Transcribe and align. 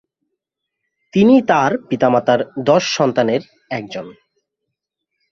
তিনি 1.13 1.35
তার 1.41 1.71
পিতামাতার 1.89 2.39
দশ 2.65 2.83
সন্তানের 2.97 3.41
একজন। 3.69 4.05